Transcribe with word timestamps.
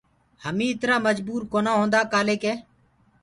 همينٚ 0.43 0.71
اِترآ 0.73 0.95
مجبور 1.07 1.41
ڪونآ 1.51 1.71
هوندآ 1.79 2.01
ڪآلي 2.13 2.35
ڪي 2.43 2.53